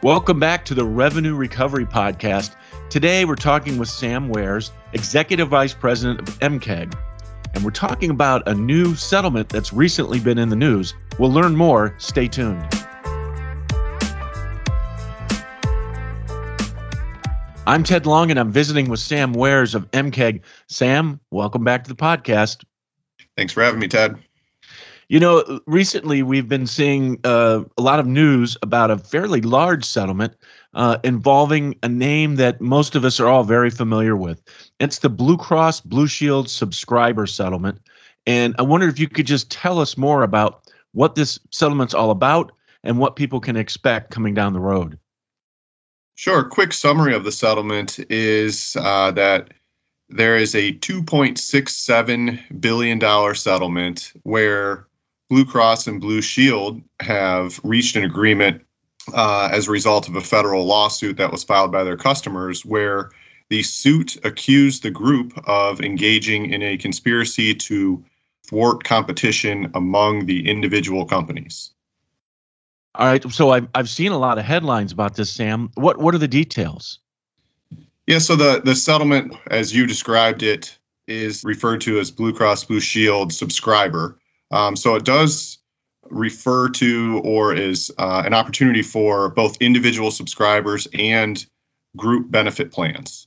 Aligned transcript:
Welcome 0.00 0.38
back 0.38 0.64
to 0.66 0.74
the 0.74 0.84
Revenue 0.84 1.34
Recovery 1.34 1.84
Podcast. 1.84 2.54
Today 2.88 3.24
we're 3.24 3.34
talking 3.34 3.78
with 3.78 3.88
Sam 3.88 4.28
Wares, 4.28 4.70
Executive 4.92 5.48
Vice 5.48 5.74
President 5.74 6.20
of 6.20 6.38
MCAG, 6.38 6.96
and 7.52 7.64
we're 7.64 7.72
talking 7.72 8.08
about 8.10 8.46
a 8.46 8.54
new 8.54 8.94
settlement 8.94 9.48
that's 9.48 9.72
recently 9.72 10.20
been 10.20 10.38
in 10.38 10.50
the 10.50 10.56
news. 10.56 10.94
We'll 11.18 11.32
learn 11.32 11.56
more. 11.56 11.96
Stay 11.98 12.28
tuned. 12.28 12.64
I'm 17.66 17.82
Ted 17.82 18.06
Long, 18.06 18.30
and 18.30 18.38
I'm 18.38 18.52
visiting 18.52 18.88
with 18.88 19.00
Sam 19.00 19.32
Wares 19.32 19.74
of 19.74 19.90
MCAG. 19.90 20.42
Sam, 20.68 21.18
welcome 21.32 21.64
back 21.64 21.82
to 21.82 21.88
the 21.88 21.96
podcast. 21.96 22.62
Thanks 23.36 23.52
for 23.52 23.64
having 23.64 23.80
me, 23.80 23.88
Ted. 23.88 24.16
You 25.08 25.20
know, 25.20 25.60
recently 25.66 26.22
we've 26.22 26.48
been 26.48 26.66
seeing 26.66 27.18
uh, 27.24 27.64
a 27.78 27.82
lot 27.82 27.98
of 27.98 28.06
news 28.06 28.58
about 28.60 28.90
a 28.90 28.98
fairly 28.98 29.40
large 29.40 29.82
settlement 29.84 30.36
uh, 30.74 30.98
involving 31.02 31.76
a 31.82 31.88
name 31.88 32.36
that 32.36 32.60
most 32.60 32.94
of 32.94 33.06
us 33.06 33.18
are 33.18 33.26
all 33.26 33.42
very 33.42 33.70
familiar 33.70 34.14
with. 34.16 34.42
It's 34.78 34.98
the 34.98 35.08
Blue 35.08 35.38
Cross 35.38 35.80
Blue 35.80 36.06
Shield 36.06 36.50
subscriber 36.50 37.26
settlement. 37.26 37.80
And 38.26 38.54
I 38.58 38.62
wonder 38.62 38.86
if 38.86 38.98
you 38.98 39.08
could 39.08 39.26
just 39.26 39.50
tell 39.50 39.80
us 39.80 39.96
more 39.96 40.22
about 40.22 40.70
what 40.92 41.14
this 41.14 41.38
settlement's 41.50 41.94
all 41.94 42.10
about 42.10 42.52
and 42.84 42.98
what 42.98 43.16
people 43.16 43.40
can 43.40 43.56
expect 43.56 44.10
coming 44.10 44.34
down 44.34 44.52
the 44.52 44.60
road. 44.60 44.98
Sure. 46.16 46.44
Quick 46.44 46.74
summary 46.74 47.14
of 47.14 47.24
the 47.24 47.32
settlement 47.32 47.98
is 48.10 48.76
uh, 48.78 49.10
that 49.12 49.54
there 50.10 50.36
is 50.36 50.54
a 50.54 50.72
$2.67 50.72 52.60
billion 52.60 53.34
settlement 53.34 54.12
where 54.24 54.87
Blue 55.28 55.44
Cross 55.44 55.86
and 55.86 56.00
Blue 56.00 56.22
Shield 56.22 56.80
have 57.00 57.60
reached 57.62 57.96
an 57.96 58.04
agreement 58.04 58.62
uh, 59.12 59.48
as 59.52 59.68
a 59.68 59.70
result 59.70 60.08
of 60.08 60.16
a 60.16 60.20
federal 60.20 60.64
lawsuit 60.64 61.16
that 61.18 61.30
was 61.30 61.44
filed 61.44 61.72
by 61.72 61.84
their 61.84 61.96
customers, 61.96 62.64
where 62.64 63.10
the 63.50 63.62
suit 63.62 64.16
accused 64.24 64.82
the 64.82 64.90
group 64.90 65.32
of 65.46 65.80
engaging 65.80 66.52
in 66.52 66.62
a 66.62 66.76
conspiracy 66.76 67.54
to 67.54 68.04
thwart 68.46 68.84
competition 68.84 69.70
among 69.74 70.26
the 70.26 70.48
individual 70.48 71.04
companies. 71.04 71.72
All 72.94 73.06
right, 73.06 73.22
so 73.30 73.50
I've 73.50 73.68
I've 73.74 73.88
seen 73.88 74.12
a 74.12 74.18
lot 74.18 74.38
of 74.38 74.44
headlines 74.44 74.92
about 74.92 75.14
this, 75.14 75.30
Sam. 75.30 75.70
What 75.74 75.98
what 75.98 76.14
are 76.14 76.18
the 76.18 76.28
details? 76.28 76.98
Yeah, 78.06 78.18
so 78.18 78.34
the 78.34 78.60
the 78.64 78.74
settlement, 78.74 79.34
as 79.50 79.74
you 79.74 79.86
described 79.86 80.42
it, 80.42 80.76
is 81.06 81.44
referred 81.44 81.82
to 81.82 82.00
as 82.00 82.10
Blue 82.10 82.32
Cross 82.32 82.64
Blue 82.64 82.80
Shield 82.80 83.32
subscriber. 83.32 84.18
Um, 84.50 84.76
so 84.76 84.94
it 84.94 85.04
does 85.04 85.58
refer 86.10 86.68
to 86.70 87.20
or 87.24 87.54
is 87.54 87.92
uh, 87.98 88.22
an 88.24 88.34
opportunity 88.34 88.82
for 88.82 89.28
both 89.30 89.60
individual 89.60 90.10
subscribers 90.10 90.88
and 90.94 91.44
group 91.96 92.30
benefit 92.30 92.72
plans. 92.72 93.26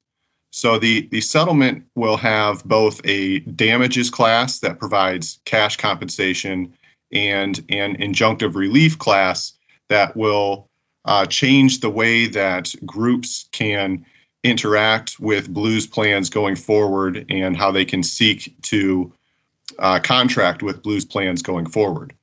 So 0.51 0.79
the, 0.79 1.07
the 1.07 1.21
settlement 1.21 1.85
will 1.95 2.17
have 2.17 2.63
both 2.65 3.01
a 3.05 3.39
damages 3.39 4.09
class 4.09 4.59
that 4.59 4.79
provides 4.79 5.39
cash 5.45 5.77
compensation 5.77 6.73
and 7.11 7.57
an 7.69 7.97
injunctive 7.97 8.55
relief 8.55 8.97
class 8.97 9.53
that 9.89 10.15
will 10.15 10.69
uh, 11.05 11.25
change 11.25 11.79
the 11.79 11.89
way 11.89 12.27
that 12.27 12.73
groups 12.85 13.47
can 13.51 14.05
interact 14.43 15.19
with 15.19 15.53
blues 15.53 15.87
plans 15.87 16.29
going 16.29 16.55
forward 16.55 17.25
and 17.29 17.55
how 17.55 17.71
they 17.71 17.85
can 17.85 18.03
seek 18.03 18.53
to 18.63 19.13
uh, 19.81 19.99
contract 19.99 20.63
with 20.63 20.83
Blues 20.83 21.03
plans 21.03 21.41
going 21.41 21.65
forward. 21.65 22.13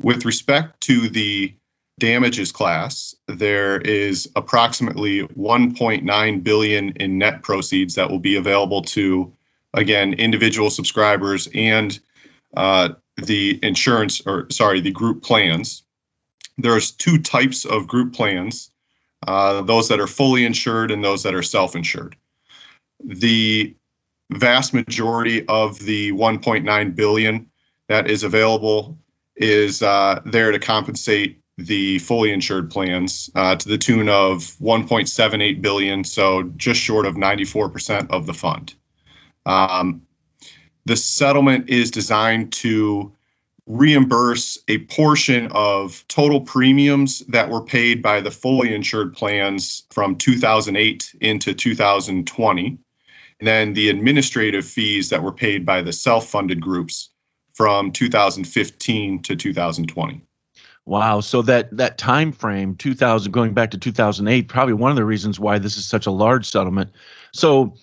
With 0.00 0.24
respect 0.24 0.80
to 0.82 1.08
the 1.08 1.52
damages 1.98 2.52
class, 2.52 3.14
there 3.26 3.80
is 3.80 4.28
approximately 4.36 5.26
1.9 5.28 6.44
billion 6.44 6.90
in 6.90 7.18
net 7.18 7.42
proceeds 7.42 7.96
that 7.96 8.08
will 8.08 8.20
be 8.20 8.36
available 8.36 8.82
to, 8.82 9.32
again, 9.74 10.14
individual 10.14 10.70
subscribers 10.70 11.48
and 11.54 11.98
uh, 12.56 12.90
the 13.16 13.58
insurance, 13.64 14.22
or 14.24 14.46
sorry, 14.50 14.80
the 14.80 14.92
group 14.92 15.22
plans. 15.24 15.82
There's 16.56 16.92
two 16.92 17.18
types 17.18 17.64
of 17.64 17.88
group 17.88 18.14
plans: 18.14 18.70
uh, 19.26 19.62
those 19.62 19.88
that 19.88 20.00
are 20.00 20.06
fully 20.06 20.44
insured 20.44 20.92
and 20.92 21.04
those 21.04 21.24
that 21.24 21.34
are 21.34 21.42
self-insured. 21.42 22.14
The 23.04 23.74
vast 24.30 24.74
majority 24.74 25.46
of 25.46 25.78
the 25.80 26.12
1.9 26.12 26.94
billion 26.94 27.46
that 27.88 28.10
is 28.10 28.22
available 28.22 28.98
is 29.36 29.82
uh, 29.82 30.20
there 30.26 30.52
to 30.52 30.58
compensate 30.58 31.40
the 31.56 31.98
fully 31.98 32.30
insured 32.32 32.70
plans 32.70 33.30
uh, 33.34 33.56
to 33.56 33.68
the 33.68 33.78
tune 33.78 34.08
of 34.08 34.38
1.78 34.60 35.60
billion, 35.60 36.04
so 36.04 36.44
just 36.56 36.80
short 36.80 37.04
of 37.04 37.16
94% 37.16 38.10
of 38.10 38.26
the 38.26 38.34
fund. 38.34 38.74
Um, 39.44 40.02
the 40.84 40.96
settlement 40.96 41.68
is 41.68 41.90
designed 41.90 42.52
to 42.52 43.12
reimburse 43.66 44.58
a 44.68 44.78
portion 44.78 45.48
of 45.50 46.04
total 46.08 46.40
premiums 46.40 47.20
that 47.28 47.50
were 47.50 47.62
paid 47.62 48.02
by 48.02 48.20
the 48.20 48.30
fully 48.30 48.74
insured 48.74 49.14
plans 49.14 49.84
from 49.90 50.16
2008 50.16 51.14
into 51.20 51.52
2020 51.52 52.78
and 53.40 53.46
then 53.46 53.72
the 53.74 53.88
administrative 53.88 54.64
fees 54.64 55.10
that 55.10 55.22
were 55.22 55.32
paid 55.32 55.64
by 55.64 55.82
the 55.82 55.92
self-funded 55.92 56.60
groups 56.60 57.10
from 57.54 57.90
2015 57.92 59.22
to 59.22 59.36
2020. 59.36 60.22
Wow, 60.86 61.20
so 61.20 61.42
that 61.42 61.76
that 61.76 61.98
time 61.98 62.32
frame 62.32 62.74
2000 62.76 63.30
going 63.30 63.52
back 63.52 63.70
to 63.72 63.78
2008 63.78 64.48
probably 64.48 64.72
one 64.72 64.90
of 64.90 64.96
the 64.96 65.04
reasons 65.04 65.38
why 65.38 65.58
this 65.58 65.76
is 65.76 65.84
such 65.84 66.06
a 66.06 66.10
large 66.10 66.48
settlement. 66.48 66.90
So 67.32 67.74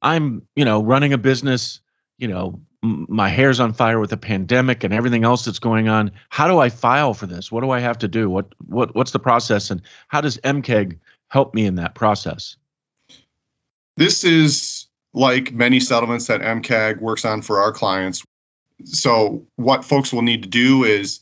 I'm, 0.00 0.46
you 0.54 0.64
know, 0.64 0.82
running 0.82 1.12
a 1.12 1.18
business, 1.18 1.80
you 2.18 2.28
know, 2.28 2.60
m- 2.84 3.06
my 3.08 3.28
hair's 3.28 3.58
on 3.58 3.72
fire 3.72 3.98
with 3.98 4.10
the 4.10 4.16
pandemic 4.16 4.84
and 4.84 4.94
everything 4.94 5.24
else 5.24 5.44
that's 5.44 5.58
going 5.58 5.88
on. 5.88 6.12
How 6.28 6.46
do 6.46 6.60
I 6.60 6.68
file 6.68 7.14
for 7.14 7.26
this? 7.26 7.50
What 7.50 7.62
do 7.62 7.70
I 7.70 7.80
have 7.80 7.98
to 7.98 8.08
do? 8.08 8.30
What 8.30 8.54
what 8.66 8.94
what's 8.94 9.10
the 9.10 9.18
process 9.18 9.70
and 9.70 9.82
how 10.06 10.20
does 10.20 10.38
MCAG 10.38 10.98
help 11.30 11.54
me 11.54 11.66
in 11.66 11.74
that 11.76 11.96
process? 11.96 12.56
This 13.96 14.22
is 14.22 14.86
like 15.14 15.52
many 15.52 15.80
settlements 15.80 16.26
that 16.26 16.40
MCAG 16.40 17.00
works 17.00 17.24
on 17.24 17.42
for 17.42 17.60
our 17.60 17.72
clients. 17.72 18.22
So, 18.84 19.46
what 19.56 19.84
folks 19.84 20.12
will 20.12 20.22
need 20.22 20.42
to 20.42 20.48
do 20.48 20.84
is 20.84 21.20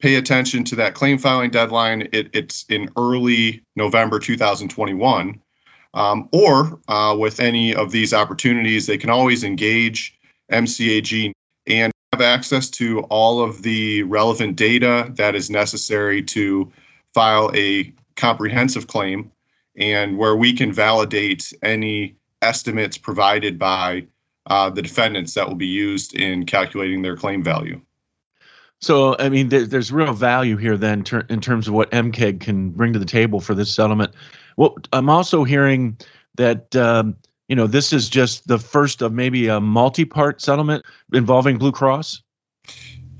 pay 0.00 0.16
attention 0.16 0.64
to 0.64 0.76
that 0.76 0.94
claim 0.94 1.18
filing 1.18 1.50
deadline. 1.50 2.08
It, 2.12 2.30
it's 2.32 2.64
in 2.68 2.90
early 2.96 3.62
November 3.76 4.18
2021. 4.18 5.40
Um, 5.94 6.28
or 6.32 6.80
uh, 6.88 7.14
with 7.18 7.38
any 7.38 7.74
of 7.74 7.92
these 7.92 8.14
opportunities, 8.14 8.86
they 8.86 8.96
can 8.96 9.10
always 9.10 9.44
engage 9.44 10.18
MCAG 10.50 11.32
and 11.66 11.92
have 12.12 12.22
access 12.22 12.70
to 12.70 13.00
all 13.04 13.42
of 13.42 13.62
the 13.62 14.02
relevant 14.04 14.56
data 14.56 15.12
that 15.16 15.34
is 15.34 15.50
necessary 15.50 16.22
to 16.22 16.70
file 17.14 17.50
a 17.54 17.92
comprehensive 18.16 18.86
claim 18.86 19.30
and 19.76 20.18
where 20.18 20.36
we 20.36 20.52
can 20.52 20.72
validate 20.72 21.52
any 21.62 22.16
estimates 22.42 22.98
provided 22.98 23.58
by 23.58 24.06
uh, 24.46 24.68
the 24.70 24.82
defendants 24.82 25.34
that 25.34 25.48
will 25.48 25.54
be 25.54 25.66
used 25.66 26.14
in 26.14 26.44
calculating 26.44 27.02
their 27.02 27.16
claim 27.16 27.42
value. 27.42 27.80
So, 28.80 29.14
I 29.20 29.28
mean, 29.28 29.48
there, 29.48 29.64
there's 29.64 29.92
real 29.92 30.12
value 30.12 30.56
here 30.56 30.76
then 30.76 31.04
ter- 31.04 31.26
in 31.30 31.40
terms 31.40 31.68
of 31.68 31.74
what 31.74 31.90
MCAG 31.92 32.40
can 32.40 32.70
bring 32.70 32.92
to 32.92 32.98
the 32.98 33.04
table 33.04 33.40
for 33.40 33.54
this 33.54 33.72
settlement. 33.72 34.12
Well, 34.56 34.76
I'm 34.92 35.08
also 35.08 35.44
hearing 35.44 35.96
that 36.36 36.74
um, 36.74 37.16
you 37.48 37.56
know 37.56 37.66
this 37.66 37.92
is 37.92 38.08
just 38.08 38.48
the 38.48 38.58
first 38.58 39.02
of 39.02 39.12
maybe 39.12 39.46
a 39.46 39.60
multi-part 39.60 40.40
settlement 40.40 40.84
involving 41.12 41.58
Blue 41.58 41.72
Cross. 41.72 42.22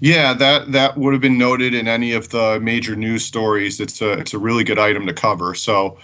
Yeah, 0.01 0.35
that 0.35 0.73
that 0.73 0.99
would 0.99 1.13
have 1.13 1.23
been 1.23 1.39
noted 1.39 1.75
in 1.75 1.87
any 1.87 2.13
of 2.13 2.31
the 2.31 2.59
major 2.61 2.97
news 2.97 3.25
stories. 3.25 3.79
It's 3.79 4.03
a 4.03 4.13
it's 4.13 4.35
a 4.35 4.39
really 4.39 4.65
good 4.65 4.79
item 4.79 5.07
to 5.07 5.13
cover. 5.13 5.55
So 5.55 5.99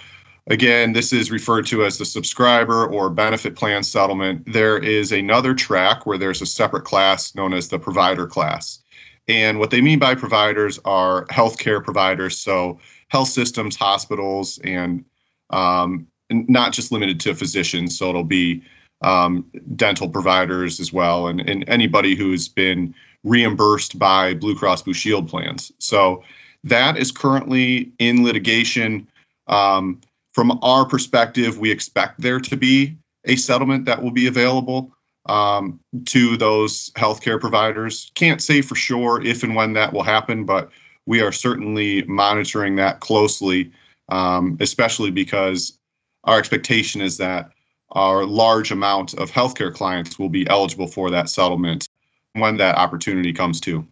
Again, 0.51 0.95
this 0.95 1.13
is 1.13 1.31
referred 1.31 1.67
to 1.67 1.85
as 1.85 1.99
the 1.99 2.07
subscriber 2.07 2.87
or 2.87 3.11
benefit 3.11 3.55
plan 3.55 3.83
settlement. 3.83 4.51
There 4.51 4.79
is 4.79 5.13
another 5.13 5.55
track 5.55 6.07
where 6.07 6.17
there's 6.17 6.41
a 6.41 6.47
separate 6.47 6.85
class 6.85 7.35
known 7.35 7.53
as 7.53 7.69
the 7.69 7.79
provider 7.79 8.27
class. 8.27 8.81
And 9.29 9.59
what 9.59 9.71
they 9.71 9.83
mean 9.83 9.99
by 9.99 10.15
providers 10.15 10.81
are 10.87 11.27
healthcare 11.27 11.85
providers, 11.85 12.39
so 12.39 12.81
health 13.09 13.29
systems, 13.29 13.77
hospitals, 13.77 14.59
and 14.65 15.05
um, 15.51 16.07
not 16.31 16.73
just 16.73 16.93
limited 16.93 17.21
to 17.21 17.35
physicians. 17.35 17.99
So 17.99 18.09
it'll 18.09 18.25
be 18.25 18.63
um, 19.03 19.45
dental 19.77 20.09
providers 20.09 20.81
as 20.81 20.93
well, 20.95 21.29
and, 21.29 21.41
and 21.41 21.69
anybody 21.69 22.15
who's 22.15 22.49
been 22.49 22.95
reimbursed 23.23 23.99
by 23.99 24.33
Blue 24.33 24.55
Cross 24.55 24.83
Blue 24.83 24.95
Shield 24.95 25.29
plans. 25.29 25.73
So 25.79 26.25
that 26.65 26.97
is 26.97 27.13
currently 27.13 27.93
in 27.99 28.25
litigation. 28.25 29.09
Um, 29.47 30.01
from 30.39 30.57
our 30.63 30.85
perspective, 30.85 31.59
we 31.59 31.69
expect 31.69 32.21
there 32.21 32.39
to 32.39 32.57
be 32.57 32.97
a 33.25 33.35
settlement 33.35 33.87
that 33.87 34.01
will 34.01 34.13
be 34.13 34.29
available 34.29 34.95
um, 35.27 35.81
to 36.05 36.37
those 36.37 36.91
healthcare 36.91 37.41
providers. 37.41 38.13
Can't 38.15 38.41
say 38.41 38.63
for 38.63 38.77
sure 38.77 39.21
if 39.21 39.43
and 39.43 39.57
when 39.57 39.73
that 39.73 39.93
will 39.93 40.05
happen, 40.05 40.45
but 40.45 40.71
we 41.07 41.21
are 41.23 41.33
certainly 41.33 42.05
monitoring 42.05 42.77
that 42.77 43.01
closely 43.01 43.73
um, 44.11 44.57
especially 44.61 45.11
because 45.11 45.77
our 46.23 46.39
expectation 46.39 47.01
is 47.01 47.17
that 47.17 47.51
our 47.91 48.25
large 48.25 48.71
amount 48.71 49.15
of 49.15 49.33
healthcare 49.33 49.75
clients 49.75 50.21
will 50.21 50.29
be 50.29 50.49
eligible 50.49 50.87
for 50.87 51.11
that 51.11 51.29
settlement 51.29 51.89
when 52.35 52.59
that 52.59 52.77
opportunity 52.77 53.33
comes 53.33 53.61
to. 53.63 53.85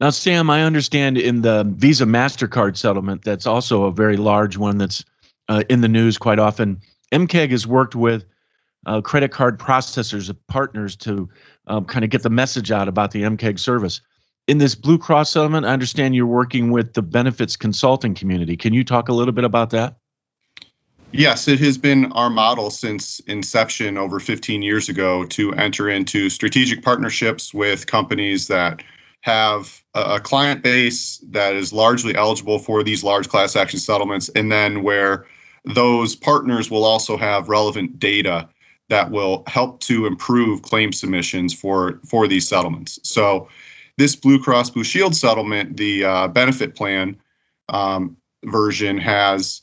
Now, 0.00 0.08
Sam, 0.08 0.48
I 0.48 0.62
understand 0.62 1.18
in 1.18 1.42
the 1.42 1.70
Visa 1.76 2.06
MasterCard 2.06 2.78
settlement, 2.78 3.22
that's 3.22 3.46
also 3.46 3.84
a 3.84 3.92
very 3.92 4.16
large 4.16 4.56
one 4.56 4.78
that's 4.78 5.04
uh, 5.52 5.62
in 5.68 5.82
the 5.82 5.88
news 5.88 6.16
quite 6.16 6.38
often. 6.38 6.80
MCAG 7.12 7.50
has 7.50 7.66
worked 7.66 7.94
with 7.94 8.24
uh, 8.86 9.02
credit 9.02 9.30
card 9.30 9.58
processors, 9.58 10.30
and 10.30 10.46
partners 10.46 10.96
to 10.96 11.28
um, 11.66 11.84
kind 11.84 12.04
of 12.04 12.10
get 12.10 12.22
the 12.22 12.30
message 12.30 12.70
out 12.70 12.88
about 12.88 13.10
the 13.10 13.22
MCAG 13.22 13.58
service. 13.58 14.00
In 14.48 14.58
this 14.58 14.74
Blue 14.74 14.98
Cross 14.98 15.30
settlement, 15.30 15.66
I 15.66 15.72
understand 15.72 16.16
you're 16.16 16.26
working 16.26 16.72
with 16.72 16.94
the 16.94 17.02
benefits 17.02 17.54
consulting 17.54 18.14
community. 18.14 18.56
Can 18.56 18.72
you 18.72 18.82
talk 18.82 19.08
a 19.08 19.12
little 19.12 19.32
bit 19.32 19.44
about 19.44 19.70
that? 19.70 19.96
Yes, 21.12 21.46
it 21.46 21.60
has 21.60 21.76
been 21.76 22.10
our 22.12 22.30
model 22.30 22.70
since 22.70 23.20
inception 23.20 23.98
over 23.98 24.18
15 24.18 24.62
years 24.62 24.88
ago 24.88 25.24
to 25.26 25.52
enter 25.52 25.90
into 25.90 26.30
strategic 26.30 26.82
partnerships 26.82 27.52
with 27.52 27.86
companies 27.86 28.48
that 28.48 28.82
have 29.20 29.82
a 29.94 30.18
client 30.18 30.62
base 30.62 31.22
that 31.28 31.54
is 31.54 31.72
largely 31.72 32.16
eligible 32.16 32.58
for 32.58 32.82
these 32.82 33.04
large 33.04 33.28
class 33.28 33.54
action 33.54 33.78
settlements, 33.78 34.30
and 34.30 34.50
then 34.50 34.82
where 34.82 35.26
those 35.64 36.16
partners 36.16 36.70
will 36.70 36.84
also 36.84 37.16
have 37.16 37.48
relevant 37.48 37.98
data 37.98 38.48
that 38.88 39.10
will 39.10 39.42
help 39.46 39.80
to 39.80 40.06
improve 40.06 40.62
claim 40.62 40.92
submissions 40.92 41.54
for 41.54 42.00
for 42.06 42.26
these 42.26 42.48
settlements. 42.48 42.98
So, 43.02 43.48
this 43.96 44.16
Blue 44.16 44.38
Cross 44.38 44.70
Blue 44.70 44.84
Shield 44.84 45.14
settlement, 45.14 45.76
the 45.76 46.04
uh, 46.04 46.28
benefit 46.28 46.74
plan 46.74 47.16
um, 47.68 48.16
version, 48.44 48.98
has 48.98 49.62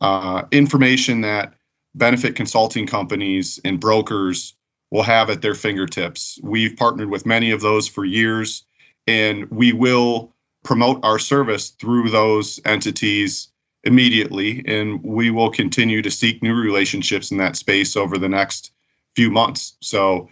uh, 0.00 0.42
information 0.50 1.20
that 1.22 1.54
benefit 1.94 2.36
consulting 2.36 2.86
companies 2.86 3.60
and 3.64 3.80
brokers 3.80 4.54
will 4.90 5.02
have 5.02 5.30
at 5.30 5.42
their 5.42 5.54
fingertips. 5.54 6.38
We've 6.42 6.76
partnered 6.76 7.10
with 7.10 7.26
many 7.26 7.50
of 7.52 7.60
those 7.60 7.86
for 7.86 8.04
years, 8.04 8.64
and 9.06 9.48
we 9.50 9.72
will 9.72 10.32
promote 10.64 11.00
our 11.04 11.18
service 11.18 11.70
through 11.70 12.10
those 12.10 12.60
entities 12.64 13.49
immediately. 13.84 14.62
And 14.66 15.02
we 15.02 15.30
will 15.30 15.50
continue 15.50 16.02
to 16.02 16.10
seek 16.10 16.42
new 16.42 16.54
relationships 16.54 17.30
in 17.30 17.38
that 17.38 17.56
space 17.56 17.96
over 17.96 18.18
the 18.18 18.28
next 18.28 18.72
few 19.16 19.30
months. 19.30 19.76
So 19.80 20.28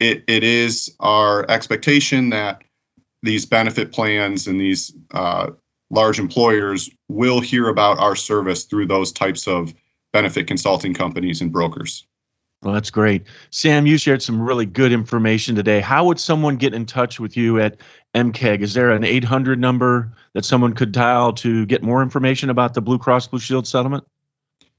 it, 0.00 0.24
it 0.26 0.44
is 0.44 0.94
our 1.00 1.48
expectation 1.50 2.30
that 2.30 2.62
these 3.22 3.46
benefit 3.46 3.92
plans 3.92 4.46
and 4.46 4.60
these 4.60 4.92
uh, 5.12 5.50
large 5.90 6.18
employers 6.18 6.90
will 7.08 7.40
hear 7.40 7.68
about 7.68 7.98
our 7.98 8.16
service 8.16 8.64
through 8.64 8.86
those 8.86 9.12
types 9.12 9.46
of 9.46 9.72
benefit 10.12 10.46
consulting 10.46 10.92
companies 10.92 11.40
and 11.40 11.52
brokers. 11.52 12.06
Well, 12.62 12.74
that's 12.74 12.90
great. 12.90 13.24
Sam, 13.50 13.86
you 13.86 13.98
shared 13.98 14.22
some 14.22 14.40
really 14.40 14.66
good 14.66 14.92
information 14.92 15.56
today. 15.56 15.80
How 15.80 16.04
would 16.04 16.20
someone 16.20 16.56
get 16.56 16.74
in 16.74 16.86
touch 16.86 17.18
with 17.18 17.36
you 17.36 17.58
at 17.60 17.76
MCAG? 18.14 18.60
Is 18.60 18.74
there 18.74 18.92
an 18.92 19.02
800 19.02 19.58
number 19.58 20.12
that 20.34 20.44
someone 20.44 20.72
could 20.72 20.92
dial 20.92 21.32
to 21.34 21.66
get 21.66 21.82
more 21.82 22.02
information 22.02 22.50
about 22.50 22.74
the 22.74 22.80
Blue 22.80 22.98
Cross 22.98 23.28
Blue 23.28 23.40
Shield 23.40 23.66
settlement? 23.66 24.04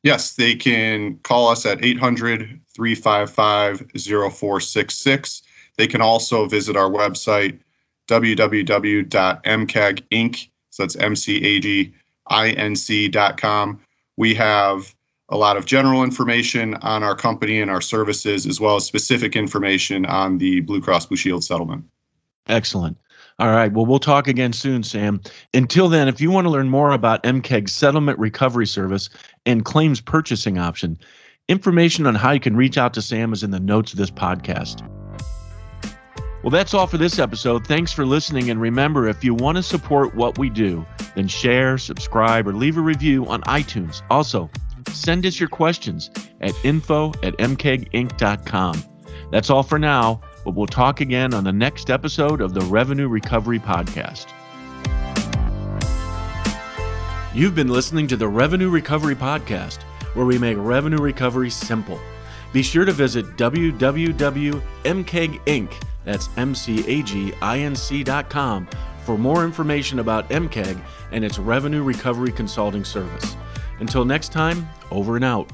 Yes, 0.03 0.35
they 0.35 0.55
can 0.55 1.17
call 1.19 1.49
us 1.49 1.65
at 1.65 1.83
800 1.83 2.59
355 2.73 3.79
0466. 3.91 5.41
They 5.77 5.87
can 5.87 6.01
also 6.01 6.45
visit 6.47 6.77
our 6.77 6.89
website, 6.89 7.59
www.mcaginc.com 8.07 9.09
so 10.73 10.81
that's 10.81 10.95
M-C-A-G-I-N-C.com. 10.95 11.91
We 14.17 14.33
have 14.33 14.95
a 15.29 15.37
lot 15.37 15.57
of 15.57 15.65
general 15.65 16.03
information 16.03 16.75
on 16.75 17.03
our 17.03 17.15
company 17.15 17.61
and 17.61 17.71
our 17.71 17.81
services, 17.81 18.45
as 18.45 18.59
well 18.59 18.75
as 18.75 18.85
specific 18.85 19.35
information 19.35 20.05
on 20.05 20.37
the 20.37 20.59
Blue 20.61 20.81
Cross 20.81 21.07
Blue 21.07 21.17
Shield 21.17 21.43
settlement. 21.43 21.85
Excellent. 22.47 22.97
All 23.39 23.49
right. 23.49 23.71
Well, 23.71 23.85
we'll 23.85 23.99
talk 23.99 24.27
again 24.27 24.53
soon, 24.53 24.83
Sam. 24.83 25.21
Until 25.53 25.89
then, 25.89 26.07
if 26.07 26.21
you 26.21 26.29
want 26.29 26.45
to 26.45 26.51
learn 26.51 26.69
more 26.69 26.91
about 26.91 27.23
MCAG's 27.23 27.71
settlement 27.71 28.19
recovery 28.19 28.67
service 28.67 29.09
and 29.45 29.65
claims 29.65 30.01
purchasing 30.01 30.59
option, 30.59 30.99
information 31.47 32.05
on 32.05 32.15
how 32.15 32.31
you 32.31 32.39
can 32.39 32.55
reach 32.55 32.77
out 32.77 32.93
to 32.93 33.01
Sam 33.01 33.33
is 33.33 33.41
in 33.41 33.51
the 33.51 33.59
notes 33.59 33.91
of 33.91 33.97
this 33.97 34.11
podcast. 34.11 34.87
Well, 36.43 36.51
that's 36.51 36.73
all 36.73 36.87
for 36.87 36.97
this 36.97 37.19
episode. 37.19 37.65
Thanks 37.65 37.93
for 37.93 38.05
listening. 38.05 38.49
And 38.49 38.59
remember, 38.59 39.07
if 39.07 39.23
you 39.23 39.33
want 39.33 39.55
to 39.55 39.63
support 39.63 40.13
what 40.13 40.37
we 40.37 40.49
do, 40.49 40.85
then 41.15 41.29
share, 41.29 41.77
subscribe, 41.77 42.47
or 42.47 42.53
leave 42.53 42.77
a 42.77 42.81
review 42.81 43.25
on 43.27 43.41
iTunes. 43.43 44.01
Also, 44.09 44.49
send 44.91 45.25
us 45.25 45.39
your 45.39 45.49
questions 45.49 46.09
at 46.41 46.53
info 46.63 47.09
at 47.23 47.37
mcaginc.com. 47.37 48.83
That's 49.31 49.49
all 49.49 49.63
for 49.63 49.79
now, 49.79 50.21
but 50.43 50.55
we'll 50.55 50.67
talk 50.67 51.01
again 51.01 51.33
on 51.33 51.43
the 51.43 51.51
next 51.51 51.89
episode 51.89 52.41
of 52.41 52.53
the 52.53 52.61
Revenue 52.61 53.07
Recovery 53.07 53.59
Podcast. 53.59 54.27
You've 57.33 57.55
been 57.55 57.69
listening 57.69 58.07
to 58.07 58.17
the 58.17 58.27
Revenue 58.27 58.69
Recovery 58.69 59.15
Podcast, 59.15 59.81
where 60.13 60.25
we 60.25 60.37
make 60.37 60.57
revenue 60.59 61.01
recovery 61.01 61.49
simple. 61.49 61.99
Be 62.51 62.61
sure 62.61 62.85
to 62.85 62.91
visit 62.91 63.25
www.mcaginc.com 63.37 65.83
that's 66.03 66.29
for 69.05 69.17
more 69.17 69.43
information 69.43 69.99
about 69.99 70.29
MCAG 70.29 70.79
and 71.11 71.25
its 71.25 71.39
revenue 71.39 71.83
recovery 71.83 72.31
consulting 72.31 72.83
service. 72.83 73.35
Until 73.79 74.05
next 74.05 74.31
time, 74.31 74.67
over 74.91 75.15
and 75.15 75.25
out. 75.25 75.51